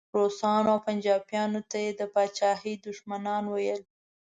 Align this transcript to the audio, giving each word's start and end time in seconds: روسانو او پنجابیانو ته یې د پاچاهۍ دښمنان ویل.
روسانو 0.17 0.69
او 0.73 0.79
پنجابیانو 0.85 1.61
ته 1.69 1.77
یې 1.85 1.91
د 1.99 2.01
پاچاهۍ 2.13 2.73
دښمنان 2.85 3.43
ویل. 3.49 3.81